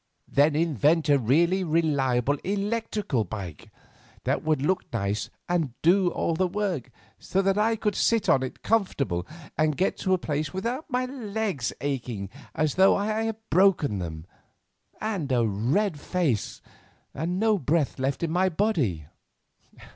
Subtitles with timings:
[0.27, 3.69] Then invent a really reliable electrical bike,
[4.23, 6.89] that would look nice and do all the work,
[7.19, 9.25] so that I could sit on it comfortably
[9.59, 14.25] and get to a place without my legs aching as though I had broken them,
[14.99, 16.63] and a red face,
[17.13, 19.05] and no breath left in my body."